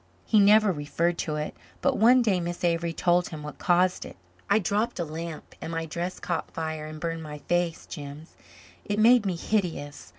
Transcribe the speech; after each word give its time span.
He 0.25 0.39
never 0.39 0.71
referred 0.71 1.19
to 1.19 1.35
it, 1.35 1.55
but 1.79 1.95
one 1.95 2.23
day 2.23 2.39
Miss 2.39 2.63
Avery 2.63 2.91
told 2.91 3.29
him 3.29 3.43
what 3.43 3.59
caused 3.59 4.03
it. 4.03 4.17
"I 4.49 4.57
dropped 4.57 4.97
a 4.97 5.05
lamp 5.05 5.53
and 5.61 5.71
my 5.71 5.85
dress 5.85 6.19
caught 6.19 6.49
fire 6.49 6.87
and 6.87 6.99
burned 6.99 7.21
my 7.21 7.37
face, 7.37 7.85
Jims. 7.85 8.35
It 8.83 8.97
made 8.97 9.27
me 9.27 9.35
hideous. 9.35 10.09